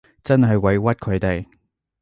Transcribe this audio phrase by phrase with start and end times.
[0.23, 1.45] 真係委屈佢哋